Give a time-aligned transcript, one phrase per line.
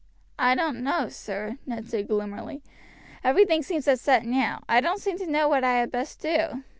[0.39, 2.63] "I don't know, sir," Ned said gloomily;
[3.23, 4.63] "everything seems upset now.
[4.67, 6.63] I don't seem to know what I had best do."